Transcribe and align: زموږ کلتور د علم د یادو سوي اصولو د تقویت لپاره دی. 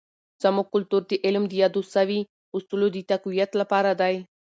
زموږ 0.43 0.67
کلتور 0.73 1.01
د 1.07 1.11
علم 1.25 1.43
د 1.47 1.53
یادو 1.63 1.81
سوي 1.95 2.19
اصولو 2.57 2.87
د 2.95 2.97
تقویت 3.11 3.51
لپاره 3.61 3.91
دی. 4.01 4.15